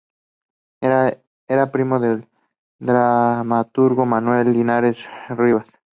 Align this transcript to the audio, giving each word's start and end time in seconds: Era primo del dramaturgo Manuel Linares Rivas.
Era 0.81 1.71
primo 1.71 1.99
del 1.99 2.27
dramaturgo 2.79 4.03
Manuel 4.07 4.51
Linares 4.51 4.97
Rivas. 5.29 5.67